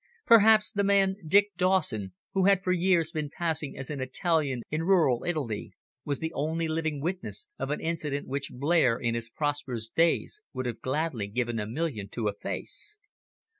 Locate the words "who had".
2.33-2.63